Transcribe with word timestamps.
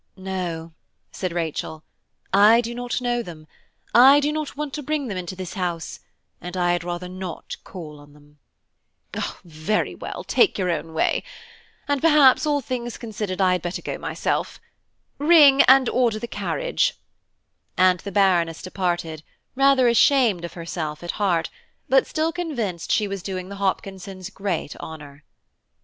"No," 0.17 0.73
said 1.11 1.31
Rachel, 1.31 1.83
"I 2.33 2.59
do 2.59 2.73
not 2.73 3.01
know 3.01 3.21
them; 3.21 3.45
I 3.93 4.19
do 4.19 4.31
not 4.31 4.57
want 4.57 4.73
to 4.73 4.81
bring 4.81 5.07
them 5.09 5.17
into 5.19 5.35
this 5.35 5.53
house, 5.53 5.99
and 6.41 6.57
I 6.57 6.71
had 6.71 6.83
rather 6.83 7.07
not 7.07 7.55
call 7.63 7.99
on 7.99 8.13
them." 8.13 8.39
"Oh! 9.15 9.39
very 9.43 9.93
well, 9.93 10.23
take 10.23 10.57
your 10.57 10.71
own 10.71 10.93
way; 10.95 11.23
and 11.87 12.01
perhaps, 12.01 12.47
all 12.47 12.61
things 12.61 12.97
considered, 12.97 13.39
I 13.41 13.51
had 13.51 13.61
better 13.61 13.83
go 13.83 13.99
myself. 13.99 14.59
Ring, 15.19 15.61
and 15.67 15.87
order 15.87 16.17
the 16.17 16.27
carriage"; 16.27 16.97
and 17.77 17.99
the 17.99 18.11
Baroness 18.11 18.63
departed, 18.63 19.21
rather 19.53 19.87
ashamed 19.87 20.43
of 20.43 20.53
herself 20.53 21.03
at 21.03 21.11
heart, 21.21 21.51
but 21.87 22.07
still 22.07 22.31
convinced 22.31 22.91
she 22.91 23.07
was 23.07 23.21
doing 23.21 23.49
the 23.49 23.57
Hopkinsons 23.57 24.31
great 24.31 24.75
honour. 24.77 25.23